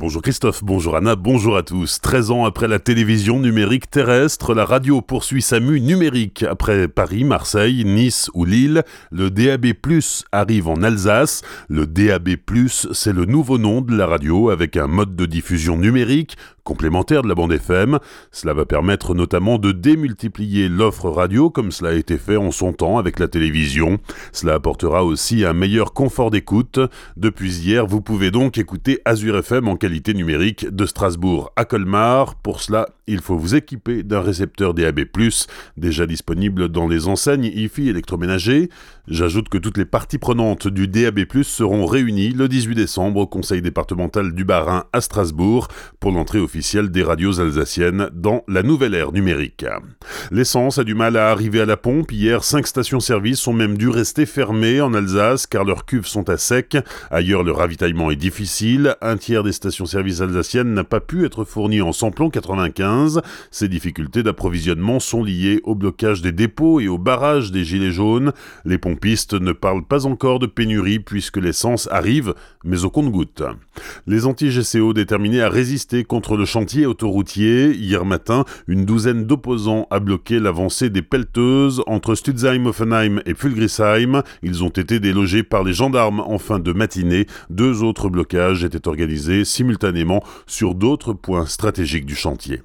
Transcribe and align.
Bonjour 0.00 0.22
Christophe, 0.22 0.62
bonjour 0.62 0.94
Anna, 0.94 1.16
bonjour 1.16 1.56
à 1.56 1.64
tous. 1.64 2.00
13 2.00 2.30
ans 2.30 2.44
après 2.44 2.68
la 2.68 2.78
télévision 2.78 3.40
numérique 3.40 3.90
terrestre, 3.90 4.54
la 4.54 4.64
radio 4.64 5.00
poursuit 5.00 5.42
sa 5.42 5.58
mue 5.58 5.80
numérique. 5.80 6.44
Après 6.44 6.86
Paris, 6.86 7.24
Marseille, 7.24 7.84
Nice 7.84 8.30
ou 8.32 8.44
Lille, 8.44 8.84
le 9.10 9.28
DAB+, 9.32 9.66
arrive 10.30 10.68
en 10.68 10.84
Alsace. 10.84 11.42
Le 11.68 11.88
DAB+, 11.88 12.36
c'est 12.92 13.12
le 13.12 13.24
nouveau 13.24 13.58
nom 13.58 13.80
de 13.80 13.96
la 13.96 14.06
radio 14.06 14.50
avec 14.50 14.76
un 14.76 14.86
mode 14.86 15.16
de 15.16 15.26
diffusion 15.26 15.76
numérique 15.76 16.36
complémentaire 16.68 17.22
de 17.22 17.28
la 17.28 17.34
bande 17.34 17.52
FM. 17.52 17.98
Cela 18.30 18.52
va 18.52 18.66
permettre 18.66 19.14
notamment 19.14 19.56
de 19.56 19.72
démultiplier 19.72 20.68
l'offre 20.68 21.08
radio 21.08 21.48
comme 21.48 21.72
cela 21.72 21.92
a 21.92 21.94
été 21.94 22.18
fait 22.18 22.36
en 22.36 22.50
son 22.50 22.74
temps 22.74 22.98
avec 22.98 23.18
la 23.18 23.26
télévision. 23.26 23.96
Cela 24.32 24.56
apportera 24.56 25.02
aussi 25.02 25.46
un 25.46 25.54
meilleur 25.54 25.94
confort 25.94 26.30
d'écoute. 26.30 26.78
Depuis 27.16 27.60
hier, 27.60 27.86
vous 27.86 28.02
pouvez 28.02 28.30
donc 28.30 28.58
écouter 28.58 29.00
Azure 29.06 29.38
FM 29.38 29.66
en 29.66 29.76
qualité 29.76 30.12
numérique 30.12 30.68
de 30.68 30.84
Strasbourg 30.84 31.50
à 31.56 31.64
Colmar. 31.64 32.34
Pour 32.34 32.60
cela, 32.60 32.86
il 33.08 33.20
faut 33.20 33.36
vous 33.36 33.54
équiper 33.54 34.02
d'un 34.02 34.20
récepteur 34.20 34.74
DAB+, 34.74 35.00
déjà 35.76 36.06
disponible 36.06 36.68
dans 36.68 36.86
les 36.86 37.08
enseignes 37.08 37.50
IFI 37.54 37.88
électroménager. 37.88 38.68
J'ajoute 39.08 39.48
que 39.48 39.58
toutes 39.58 39.78
les 39.78 39.86
parties 39.86 40.18
prenantes 40.18 40.68
du 40.68 40.86
DAB+, 40.86 41.20
seront 41.42 41.86
réunies 41.86 42.30
le 42.30 42.48
18 42.48 42.74
décembre 42.74 43.20
au 43.20 43.26
conseil 43.26 43.62
départemental 43.62 44.34
du 44.34 44.44
Bas-Rhin 44.44 44.84
à 44.92 45.00
Strasbourg 45.00 45.68
pour 45.98 46.12
l'entrée 46.12 46.38
officielle 46.38 46.90
des 46.90 47.02
radios 47.02 47.40
alsaciennes 47.40 48.10
dans 48.12 48.44
la 48.48 48.62
nouvelle 48.62 48.94
ère 48.94 49.12
numérique. 49.12 49.64
L'essence 50.30 50.78
a 50.78 50.84
du 50.84 50.94
mal 50.94 51.16
à 51.16 51.30
arriver 51.30 51.60
à 51.60 51.66
la 51.66 51.76
pompe. 51.76 52.12
Hier, 52.12 52.44
cinq 52.44 52.66
stations-service 52.66 53.46
ont 53.46 53.52
même 53.52 53.78
dû 53.78 53.88
rester 53.88 54.26
fermées 54.26 54.80
en 54.80 54.92
Alsace 54.92 55.46
car 55.46 55.64
leurs 55.64 55.86
cuves 55.86 56.06
sont 56.06 56.28
à 56.28 56.36
sec. 56.36 56.76
Ailleurs, 57.10 57.44
le 57.44 57.52
ravitaillement 57.52 58.10
est 58.10 58.16
difficile. 58.16 58.96
Un 59.00 59.16
tiers 59.16 59.42
des 59.42 59.52
stations-service 59.52 60.20
alsaciennes 60.20 60.74
n'a 60.74 60.84
pas 60.84 61.00
pu 61.00 61.24
être 61.24 61.44
fourni 61.44 61.80
en 61.80 61.92
samplon 61.92 62.28
95. 62.28 62.97
Ces 63.50 63.68
difficultés 63.68 64.22
d'approvisionnement 64.22 65.00
sont 65.00 65.22
liées 65.22 65.60
au 65.64 65.74
blocage 65.74 66.22
des 66.22 66.32
dépôts 66.32 66.80
et 66.80 66.88
au 66.88 66.98
barrage 66.98 67.52
des 67.52 67.64
gilets 67.64 67.92
jaunes. 67.92 68.32
Les 68.64 68.78
pompistes 68.78 69.34
ne 69.34 69.52
parlent 69.52 69.84
pas 69.84 70.06
encore 70.06 70.38
de 70.38 70.46
pénurie 70.46 70.98
puisque 70.98 71.36
l'essence 71.36 71.88
arrive, 71.90 72.34
mais 72.64 72.84
au 72.84 72.90
compte-gouttes. 72.90 73.42
Les 74.06 74.26
anti-GCO 74.26 74.92
déterminés 74.92 75.42
à 75.42 75.48
résister 75.48 76.04
contre 76.04 76.36
le 76.36 76.44
chantier 76.44 76.86
autoroutier, 76.86 77.74
hier 77.74 78.04
matin, 78.04 78.44
une 78.66 78.84
douzaine 78.84 79.24
d'opposants 79.24 79.86
a 79.90 80.00
bloqué 80.00 80.40
l'avancée 80.40 80.90
des 80.90 81.02
pelleteuses 81.02 81.82
entre 81.86 82.14
Stutzheim, 82.14 82.66
Offenheim 82.66 83.20
et 83.26 83.34
Fulgrisheim. 83.34 84.22
Ils 84.42 84.64
ont 84.64 84.68
été 84.68 85.00
délogés 85.00 85.42
par 85.42 85.64
les 85.64 85.72
gendarmes 85.72 86.20
en 86.20 86.38
fin 86.38 86.58
de 86.58 86.72
matinée. 86.72 87.26
Deux 87.50 87.82
autres 87.82 88.08
blocages 88.08 88.64
étaient 88.64 88.88
organisés 88.88 89.44
simultanément 89.44 90.22
sur 90.46 90.74
d'autres 90.74 91.12
points 91.12 91.46
stratégiques 91.46 92.06
du 92.06 92.14
chantier. 92.14 92.62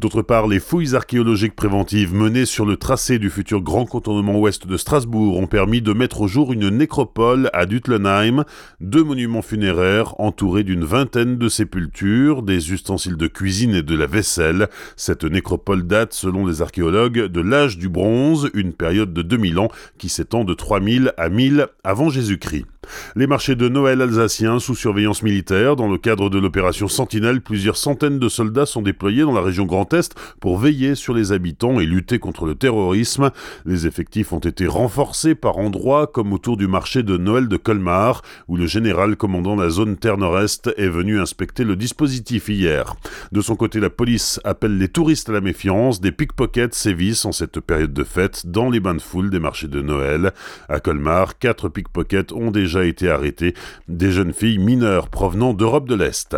D'autre 0.00 0.22
part, 0.22 0.46
les 0.46 0.60
fouilles 0.60 0.94
archéologiques 0.94 1.56
préventives 1.56 2.14
menées 2.14 2.46
sur 2.46 2.66
le 2.66 2.76
tracé 2.76 3.18
du 3.18 3.30
futur 3.30 3.60
grand 3.60 3.86
contournement 3.86 4.38
ouest 4.38 4.66
de 4.66 4.76
Strasbourg 4.76 5.38
ont 5.38 5.46
permis 5.46 5.82
de 5.82 5.92
mettre 5.92 6.22
au 6.22 6.28
jour 6.28 6.52
une 6.52 6.68
nécropole 6.68 7.50
à 7.52 7.66
Dutlenheim, 7.66 8.44
deux 8.80 9.04
monuments 9.04 9.42
funéraires 9.42 10.14
entourés 10.20 10.64
d'une 10.64 10.84
vingtaine 10.84 11.38
de 11.38 11.48
sépultures, 11.48 12.42
des 12.42 12.72
ustensiles 12.72 13.16
de 13.16 13.26
cuisine 13.26 13.74
et 13.74 13.82
de 13.82 13.94
la 13.94 14.06
vaisselle. 14.06 14.68
Cette 14.96 15.24
nécropole 15.24 15.86
date, 15.86 16.12
selon 16.14 16.46
les 16.46 16.62
archéologues, 16.62 17.26
de 17.26 17.40
l'âge 17.40 17.78
du 17.78 17.88
bronze, 17.88 18.50
une 18.54 18.72
période 18.72 19.12
de 19.12 19.22
2000 19.22 19.58
ans 19.58 19.68
qui 19.98 20.08
s'étend 20.08 20.44
de 20.44 20.54
3000 20.54 21.12
à 21.16 21.28
1000 21.28 21.66
avant 21.84 22.10
Jésus-Christ. 22.10 22.66
Les 23.16 23.26
marchés 23.26 23.56
de 23.56 23.68
Noël 23.68 24.02
alsaciens 24.02 24.58
sous 24.58 24.74
surveillance 24.74 25.22
militaire. 25.22 25.76
Dans 25.76 25.88
le 25.88 25.98
cadre 25.98 26.30
de 26.30 26.38
l'opération 26.38 26.88
Sentinelle, 26.88 27.40
plusieurs 27.40 27.76
centaines 27.76 28.18
de 28.18 28.28
soldats 28.28 28.66
sont 28.66 28.82
déployés 28.82 29.22
dans 29.22 29.32
la 29.32 29.40
région 29.40 29.66
Grand 29.66 29.92
Est 29.94 30.14
pour 30.40 30.58
veiller 30.58 30.94
sur 30.94 31.14
les 31.14 31.32
habitants 31.32 31.80
et 31.80 31.86
lutter 31.86 32.18
contre 32.18 32.46
le 32.46 32.54
terrorisme. 32.54 33.30
Les 33.66 33.86
effectifs 33.86 34.32
ont 34.32 34.38
été 34.38 34.66
renforcés 34.66 35.34
par 35.34 35.58
endroits 35.58 36.06
comme 36.06 36.32
autour 36.32 36.56
du 36.56 36.66
marché 36.66 37.02
de 37.02 37.16
Noël 37.16 37.48
de 37.48 37.56
Colmar, 37.56 38.22
où 38.48 38.56
le 38.56 38.66
général 38.66 39.16
commandant 39.16 39.56
la 39.56 39.70
zone 39.70 39.96
Terre 39.96 40.18
Nord-Est 40.18 40.70
est 40.76 40.88
venu 40.88 41.20
inspecter 41.20 41.64
le 41.64 41.76
dispositif 41.76 42.48
hier. 42.48 42.94
De 43.32 43.40
son 43.40 43.56
côté, 43.56 43.80
la 43.80 43.90
police 43.90 44.40
appelle 44.44 44.78
les 44.78 44.88
touristes 44.88 45.28
à 45.28 45.32
la 45.32 45.40
méfiance. 45.40 46.00
Des 46.00 46.12
pickpockets 46.12 46.74
sévissent 46.74 47.24
en 47.24 47.32
cette 47.32 47.60
période 47.60 47.92
de 47.92 48.04
fête 48.04 48.46
dans 48.46 48.70
les 48.70 48.80
bains 48.80 48.94
de 48.94 49.00
foule 49.00 49.30
des 49.30 49.40
marchés 49.40 49.68
de 49.68 49.80
Noël. 49.80 50.32
À 50.68 50.80
Colmar, 50.80 51.38
quatre 51.38 51.68
pickpockets 51.68 52.32
ont 52.32 52.50
déjà 52.50 52.79
été 52.84 53.10
arrêtés, 53.10 53.54
des 53.88 54.10
jeunes 54.10 54.32
filles 54.32 54.58
mineures 54.58 55.08
provenant 55.08 55.54
d'Europe 55.54 55.88
de 55.88 55.94
l'Est. 55.94 56.36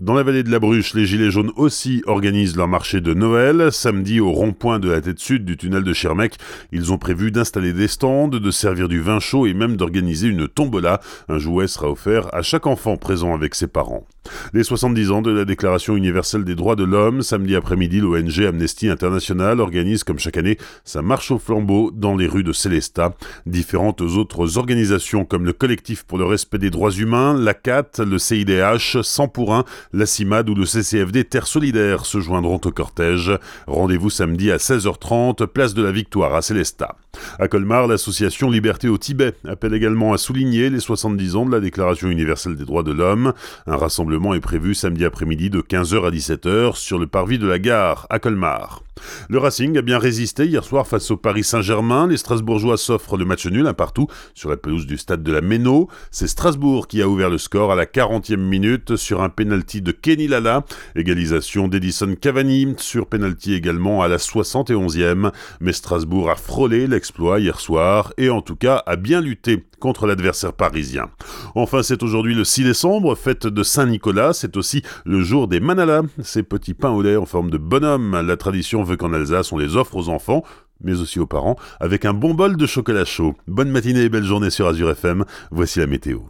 Dans 0.00 0.14
la 0.14 0.22
vallée 0.22 0.42
de 0.42 0.50
la 0.50 0.58
Bruche, 0.58 0.94
les 0.94 1.06
Gilets 1.06 1.30
jaunes 1.30 1.52
aussi 1.56 2.02
organisent 2.06 2.56
leur 2.56 2.68
marché 2.68 3.00
de 3.00 3.14
Noël. 3.14 3.70
Samedi, 3.72 4.20
au 4.20 4.30
rond-point 4.32 4.78
de 4.78 4.90
la 4.90 5.00
tête 5.00 5.18
sud 5.18 5.44
du 5.44 5.56
tunnel 5.56 5.84
de 5.84 5.92
Schirmeck, 5.92 6.36
ils 6.72 6.92
ont 6.92 6.98
prévu 6.98 7.30
d'installer 7.30 7.72
des 7.72 7.88
stands, 7.88 8.28
de 8.28 8.50
servir 8.50 8.88
du 8.88 9.00
vin 9.00 9.20
chaud 9.20 9.46
et 9.46 9.54
même 9.54 9.76
d'organiser 9.76 10.28
une 10.28 10.48
tombola. 10.48 11.00
Un 11.28 11.38
jouet 11.38 11.66
sera 11.66 11.90
offert 11.90 12.34
à 12.34 12.42
chaque 12.42 12.66
enfant 12.66 12.96
présent 12.96 13.34
avec 13.34 13.54
ses 13.54 13.66
parents. 13.66 14.06
Les 14.52 14.62
70 14.62 15.10
ans 15.10 15.22
de 15.22 15.30
la 15.30 15.44
Déclaration 15.44 15.96
universelle 15.96 16.44
des 16.44 16.54
droits 16.54 16.76
de 16.76 16.84
l'homme, 16.84 17.22
samedi 17.22 17.56
après-midi, 17.56 18.00
l'ONG 18.00 18.40
Amnesty 18.46 18.88
International 18.88 19.60
organise 19.60 20.04
comme 20.04 20.18
chaque 20.18 20.36
année 20.36 20.58
sa 20.84 21.02
marche 21.02 21.30
au 21.30 21.38
flambeau 21.38 21.90
dans 21.92 22.16
les 22.16 22.26
rues 22.26 22.42
de 22.42 22.52
Célestat. 22.52 23.14
Différentes 23.46 24.00
autres 24.00 24.58
organisations 24.58 25.24
comme 25.24 25.44
le 25.44 25.52
Collectif 25.52 26.04
pour 26.04 26.18
le 26.18 26.24
respect 26.24 26.58
des 26.58 26.70
droits 26.70 26.92
humains, 26.92 27.34
la 27.34 27.54
CAT, 27.54 27.90
le 27.98 28.18
CIDH, 28.18 29.02
100 29.02 29.28
pour 29.28 29.54
1, 29.54 29.64
la 29.92 30.06
CIMAD 30.06 30.48
ou 30.50 30.54
le 30.54 30.66
CCFD 30.66 31.24
Terre 31.24 31.46
Solidaire 31.46 32.06
se 32.06 32.20
joindront 32.20 32.60
au 32.64 32.70
cortège. 32.70 33.32
Rendez-vous 33.66 34.10
samedi 34.10 34.50
à 34.50 34.56
16h30, 34.56 35.46
place 35.46 35.74
de 35.74 35.82
la 35.82 35.92
Victoire 35.92 36.34
à 36.34 36.42
Célestat. 36.42 36.96
À 37.38 37.48
Colmar, 37.48 37.86
l'association 37.86 38.50
Liberté 38.50 38.88
au 38.88 38.98
Tibet 38.98 39.34
appelle 39.46 39.74
également 39.74 40.12
à 40.12 40.18
souligner 40.18 40.70
les 40.70 40.80
70 40.80 41.36
ans 41.36 41.46
de 41.46 41.52
la 41.52 41.60
Déclaration 41.60 42.08
universelle 42.08 42.56
des 42.56 42.64
droits 42.64 42.82
de 42.82 42.92
l'homme. 42.92 43.32
Un 43.66 43.76
rassemblement 43.76 44.34
est 44.34 44.40
prévu 44.40 44.74
samedi 44.74 45.04
après-midi 45.04 45.50
de 45.50 45.60
15h 45.60 46.06
à 46.06 46.10
17h 46.10 46.76
sur 46.76 46.98
le 46.98 47.06
parvis 47.06 47.38
de 47.38 47.46
la 47.46 47.58
gare 47.58 48.06
à 48.10 48.18
Colmar. 48.18 48.85
Le 49.28 49.38
Racing 49.38 49.76
a 49.76 49.82
bien 49.82 49.98
résisté 49.98 50.46
hier 50.46 50.64
soir 50.64 50.86
face 50.86 51.10
au 51.10 51.16
Paris 51.16 51.44
Saint-Germain. 51.44 52.06
Les 52.06 52.16
Strasbourgeois 52.16 52.76
s'offrent 52.76 53.16
le 53.16 53.24
match 53.24 53.46
nul 53.46 53.66
un 53.66 53.74
partout 53.74 54.06
sur 54.34 54.50
la 54.50 54.56
pelouse 54.56 54.86
du 54.86 54.98
stade 54.98 55.22
de 55.22 55.32
la 55.32 55.40
Méno. 55.40 55.88
C'est 56.10 56.28
Strasbourg 56.28 56.86
qui 56.86 57.02
a 57.02 57.08
ouvert 57.08 57.30
le 57.30 57.38
score 57.38 57.72
à 57.72 57.74
la 57.74 57.86
40e 57.86 58.36
minute 58.36 58.96
sur 58.96 59.22
un 59.22 59.28
penalty 59.28 59.82
de 59.82 59.92
Kenny 59.92 60.28
Lala. 60.28 60.64
Égalisation 60.94 61.68
d'Edison 61.68 62.14
Cavani 62.14 62.74
sur 62.78 63.06
penalty 63.06 63.54
également 63.54 64.02
à 64.02 64.08
la 64.08 64.18
71e. 64.18 65.32
Mais 65.60 65.72
Strasbourg 65.72 66.30
a 66.30 66.36
frôlé 66.36 66.86
l'exploit 66.86 67.40
hier 67.40 67.60
soir 67.60 68.12
et 68.18 68.30
en 68.30 68.42
tout 68.42 68.56
cas 68.56 68.82
a 68.86 68.96
bien 68.96 69.20
lutté 69.20 69.64
contre 69.80 70.06
l'adversaire 70.06 70.52
parisien. 70.52 71.10
Enfin, 71.54 71.82
c'est 71.82 72.02
aujourd'hui 72.02 72.34
le 72.34 72.44
6 72.44 72.64
décembre, 72.64 73.14
fête 73.14 73.46
de 73.46 73.62
Saint-Nicolas. 73.62 74.32
C'est 74.32 74.56
aussi 74.56 74.82
le 75.04 75.22
jour 75.22 75.48
des 75.48 75.60
manalas, 75.60 76.02
ces 76.22 76.42
petits 76.42 76.74
pains 76.74 76.90
au 76.90 77.02
lait 77.02 77.16
en 77.16 77.26
forme 77.26 77.50
de 77.50 77.58
bonhomme. 77.58 78.20
La 78.20 78.36
tradition 78.36 78.82
veut 78.82 78.96
qu'en 78.96 79.12
Alsace, 79.12 79.52
on 79.52 79.58
les 79.58 79.76
offre 79.76 79.96
aux 79.96 80.08
enfants, 80.08 80.42
mais 80.82 81.00
aussi 81.00 81.18
aux 81.18 81.26
parents, 81.26 81.56
avec 81.80 82.04
un 82.04 82.12
bon 82.12 82.34
bol 82.34 82.56
de 82.56 82.66
chocolat 82.66 83.04
chaud. 83.04 83.34
Bonne 83.46 83.70
matinée 83.70 84.02
et 84.02 84.08
belle 84.08 84.24
journée 84.24 84.50
sur 84.50 84.66
Azure 84.66 84.90
FM. 84.90 85.24
Voici 85.50 85.78
la 85.78 85.86
météo. 85.86 86.26